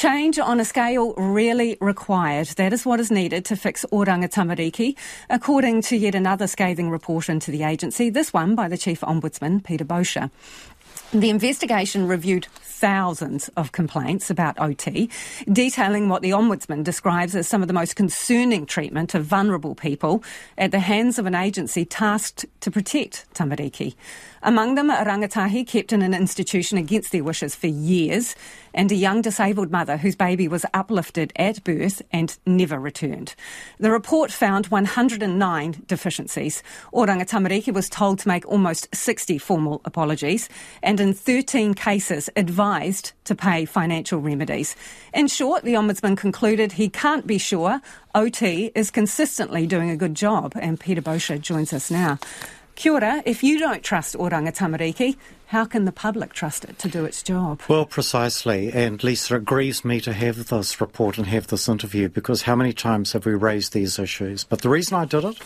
[0.00, 2.46] Change on a scale really required.
[2.56, 4.96] That is what is needed to fix Oranga Tamariki,
[5.28, 9.62] according to yet another scathing report into the agency, this one by the Chief Ombudsman,
[9.62, 10.30] Peter Boshier.
[11.12, 12.46] The investigation reviewed
[12.80, 15.10] thousands of complaints about OT,
[15.52, 20.24] detailing what the Ombudsman describes as some of the most concerning treatment of vulnerable people
[20.56, 23.94] at the hands of an agency tasked to protect Tamariki.
[24.42, 28.34] Among them, a rangatahi kept in an institution against their wishes for years,
[28.72, 33.34] and a young disabled mother whose baby was uplifted at birth and never returned.
[33.78, 36.62] The report found 109 deficiencies.
[36.94, 40.48] Oranga Tamariki was told to make almost 60 formal apologies,
[40.82, 42.69] and in 13 cases advised
[43.24, 44.76] to pay financial remedies.
[45.12, 47.80] In short, the Ombudsman concluded he can't be sure
[48.14, 52.18] OT is consistently doing a good job, and Peter Boshier joins us now.
[52.76, 55.16] Kia ora, if you don't trust Oranga Tamariki,
[55.48, 57.60] how can the public trust it to do its job?
[57.68, 58.72] Well, precisely.
[58.72, 62.56] And Lisa, it grieves me to have this report and have this interview because how
[62.56, 64.44] many times have we raised these issues?
[64.44, 65.36] But the reason I did it,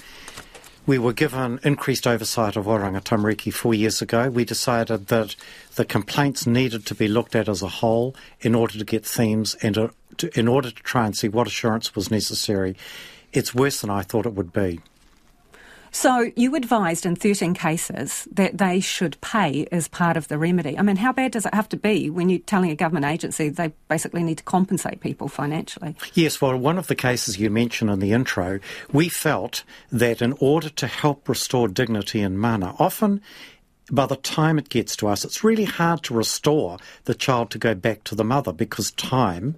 [0.87, 4.29] we were given increased oversight of Oranga Tamariki four years ago.
[4.29, 5.35] We decided that
[5.77, 9.55] the complaints needed to be looked at as a whole in order to get themes
[9.63, 12.77] and uh, to, in order to try and see what assurance was necessary.
[13.33, 14.81] It's worse than I thought it would be.
[15.95, 20.77] So you advised in 13 cases that they should pay as part of the remedy.
[20.77, 23.48] I mean, how bad does it have to be when you're telling a government agency
[23.48, 25.95] they basically need to compensate people financially?
[26.12, 28.59] Yes, well, one of the cases you mentioned in the intro,
[28.92, 33.23] we felt that in order to help restore dignity in mana, often
[33.89, 37.58] by the time it gets to us, it's really hard to restore the child to
[37.58, 39.55] go back to the mother because time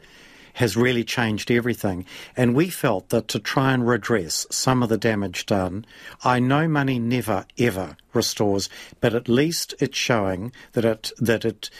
[0.57, 2.05] has really changed everything.
[2.37, 5.87] And we felt that to try and redress some of the damage done,
[6.25, 8.69] I know money never ever restores,
[9.01, 11.71] but at least it's showing that it that it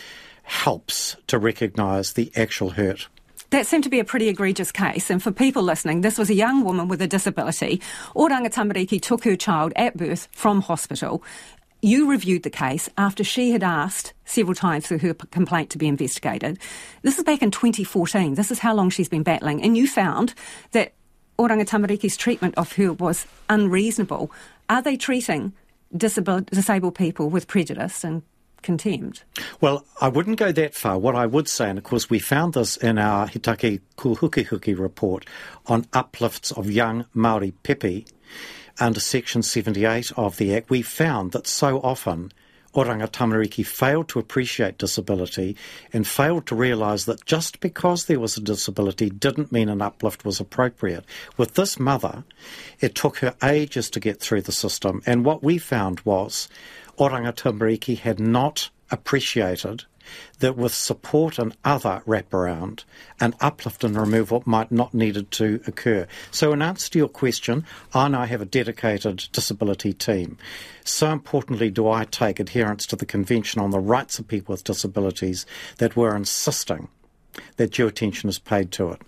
[0.43, 3.09] helps to recognise the actual hurt.
[3.51, 6.35] That seemed to be a pretty egregious case, and for people listening, this was a
[6.35, 7.81] young woman with a disability.
[8.15, 11.23] Oranga Tamariki took her child at birth from hospital
[11.87, 15.87] you reviewed the case after she had asked several times for her complaint to be
[15.87, 16.59] investigated.
[17.03, 18.35] This is back in 2014.
[18.35, 19.63] This is how long she's been battling.
[19.63, 20.35] And you found
[20.73, 20.95] that
[21.39, 24.33] Oranga Tamariki's treatment of her was unreasonable.
[24.69, 25.53] Are they treating
[25.97, 28.23] disabled, disabled people with prejudice and
[28.63, 29.23] contempt?
[29.61, 30.99] Well, I wouldn't go that far.
[30.99, 35.25] What I would say, and of course we found this in our Hitaki Kuhukihuki report
[35.67, 38.07] on uplifts of young Maori pepe,
[38.79, 42.33] under Section 78 of the Act, we found that so often
[42.75, 45.57] Oranga Tamariki failed to appreciate disability
[45.95, 50.27] and failed to realise that just because there was a disability didn't mean an uplift
[50.27, 51.05] was appropriate.
[51.39, 52.25] With this mother,
[52.81, 56.49] it took her ages to get through the system, and what we found was
[56.99, 59.85] Oranga Tamariki had not appreciated
[60.41, 62.85] that with support and other wraparound,
[63.21, 66.07] an uplift and removal might not needed to occur.
[66.31, 70.39] So in answer to your question, I now have a dedicated disability team.
[70.85, 74.65] So importantly do I take adherence to the Convention on the Rights of People with
[74.65, 75.47] Disabilities
[75.79, 76.89] that we're insisting
[77.57, 79.01] that due attention is paid to it.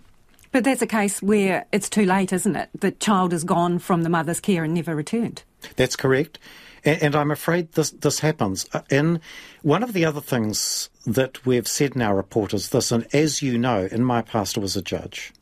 [0.51, 2.71] But that's a case where it's too late, isn't it?
[2.79, 5.43] The child is gone from the mother's care and never returned.
[5.77, 6.39] That's correct.
[6.85, 8.67] And, and I'm afraid this, this happens.
[8.73, 9.19] Uh,
[9.63, 13.43] one of the other things that we've said in our report is this, and as
[13.43, 15.33] you know, in my past I was a judge.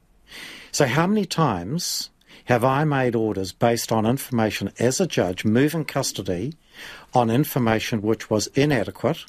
[0.73, 2.11] So how many times
[2.47, 6.55] have I made orders based on information as a judge, moving custody
[7.15, 9.25] on information which was inadequate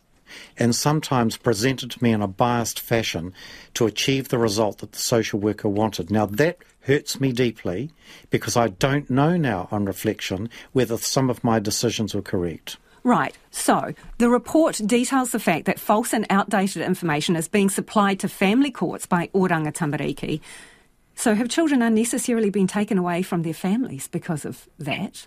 [0.58, 3.34] and sometimes presented to me in a biased fashion
[3.74, 6.12] to achieve the result that the social worker wanted.
[6.12, 7.92] Now, that hurts me deeply
[8.30, 12.78] because I don't know now on reflection whether some of my decisions were correct.
[13.04, 13.38] Right.
[13.52, 18.28] So, the report details the fact that false and outdated information is being supplied to
[18.28, 20.42] family courts by Oranga Tamariki.
[21.16, 25.26] So, have children unnecessarily been taken away from their families because of that?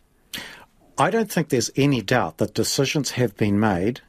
[0.99, 4.03] I don't think there's any doubt that decisions have been made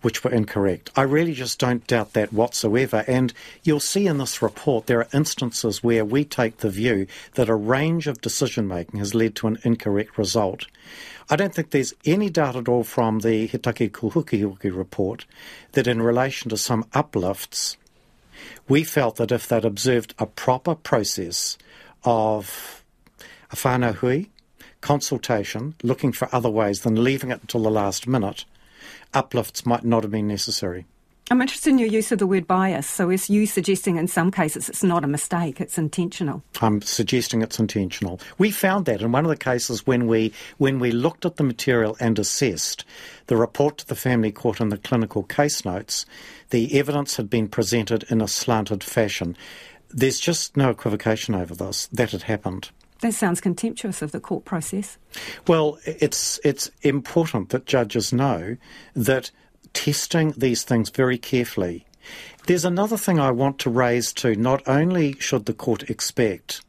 [0.00, 0.90] which were incorrect.
[0.96, 3.04] I really just don't doubt that whatsoever.
[3.06, 7.48] And you'll see in this report there are instances where we take the view that
[7.48, 10.66] a range of decision making has led to an incorrect result.
[11.30, 15.24] I don't think there's any doubt at all from the He Take Kōhukihuki report
[15.72, 17.76] that in relation to some uplifts,
[18.68, 21.56] we felt that if they'd observed a proper process
[22.04, 22.84] of
[23.50, 24.26] a whānau hui,
[24.80, 28.44] consultation, looking for other ways than leaving it until the last minute,
[29.14, 30.86] uplifts might not have been necessary.
[31.30, 32.86] I'm interested in your use of the word bias.
[32.86, 36.42] So, is you suggesting in some cases it's not a mistake, it's intentional?
[36.60, 38.20] I'm suggesting it's intentional.
[38.36, 41.44] We found that in one of the cases when we when we looked at the
[41.44, 42.84] material and assessed
[43.28, 46.04] the report to the family court and the clinical case notes,
[46.50, 49.34] the evidence had been presented in a slanted fashion.
[49.88, 52.70] There's just no equivocation over this that had happened.
[53.02, 54.96] That sounds contemptuous of the court process.
[55.48, 58.56] Well, it's it's important that judges know
[58.94, 59.32] that
[59.72, 61.84] testing these things very carefully.
[62.46, 64.36] There's another thing I want to raise too.
[64.36, 66.62] Not only should the court expect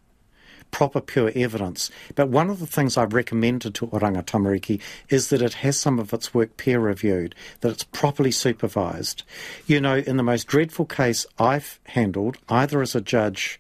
[0.71, 5.44] proper pure evidence, but one of the things I've recommended to Oranga Tamariki is that
[5.44, 9.21] it has some of its work peer reviewed, that it's properly supervised.
[9.68, 13.59] You know, in the most dreadful case I've handled, either as a judge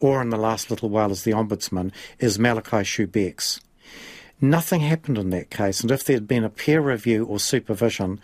[0.00, 3.60] or in the last little while as the Ombudsman, is Malachi Subritzky.
[4.40, 8.20] Nothing happened in that case, and if there had been a peer review or supervision,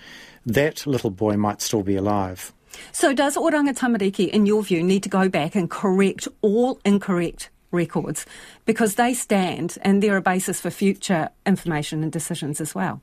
[0.46, 2.52] that little boy might still be alive.
[2.92, 7.50] So, does Oranga Tamariki, in your view, need to go back and correct all incorrect
[7.72, 8.24] records
[8.64, 13.00] because they stand and they're a basis for future information and decisions as well?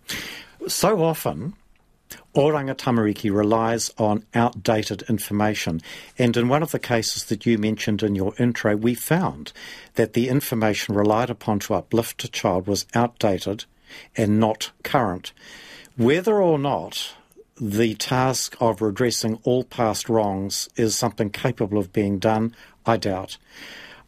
[0.68, 1.54] So often,
[2.36, 5.82] Oranga Tamariki relies on outdated information.
[6.18, 9.52] And in one of the cases that you mentioned in your intro, we found
[9.96, 13.66] that the information relied upon to uplift a child was outdated
[14.16, 15.34] and not current.
[15.98, 17.16] Whether or not
[17.60, 22.56] the task of redressing all past wrongs is something capable of being done,
[22.86, 23.38] I doubt.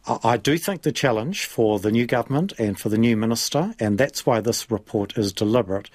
[0.06, 3.96] I do think the challenge for the new government and for the new minister, and
[3.96, 5.88] that's why this report is deliberate,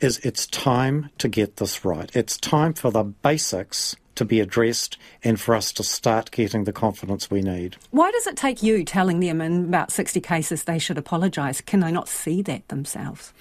[0.00, 2.14] is it's time to get this right.
[2.14, 6.72] It's time for the basics to be addressed and for us to start getting the
[6.72, 7.76] confidence we need.
[7.90, 11.60] Why does it take you telling them in about 60 cases they should apologise?
[11.60, 13.32] Can they not see that themselves?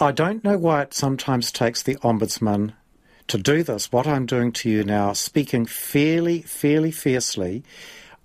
[0.00, 2.74] I don't know why it sometimes takes the Ombudsman
[3.28, 3.90] to do this.
[3.90, 7.62] What I'm doing to you now, speaking fairly, fairly fiercely,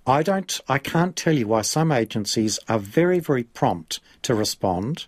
[0.06, 5.06] I don't I can't tell you why some agencies are very, very prompt to respond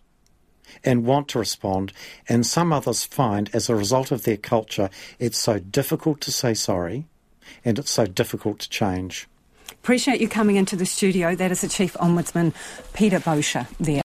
[0.84, 1.92] and want to respond,
[2.28, 6.54] and some others find, as a result of their culture, it's so difficult to say
[6.54, 7.06] sorry
[7.64, 9.28] and it's so difficult to change.
[9.70, 11.34] Appreciate you coming into the studio.
[11.34, 12.54] That is the Chief Ombudsman,
[12.92, 14.00] Peter Boshier, there.